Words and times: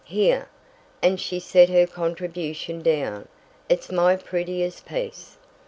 Here," 0.03 0.47
and 1.03 1.19
she 1.19 1.39
set 1.39 1.69
her 1.69 1.85
contribution 1.85 2.81
down, 2.81 3.27
"is 3.69 3.91
my 3.91 4.15
prettiest 4.15 4.83
piece." 4.87 5.37